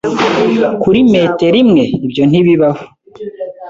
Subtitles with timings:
[0.81, 2.83] kuri metero imwe?ibyo ntibibaho